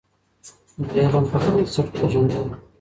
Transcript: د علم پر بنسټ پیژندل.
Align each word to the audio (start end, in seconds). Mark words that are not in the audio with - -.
د 0.89 0.91
علم 1.05 1.23
پر 1.31 1.41
بنسټ 1.53 1.87
پیژندل. 1.95 2.47